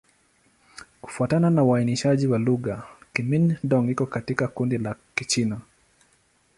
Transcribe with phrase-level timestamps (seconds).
[1.01, 5.61] Kufuatana na uainishaji wa lugha, Kimin-Dong iko katika kundi la Kichina.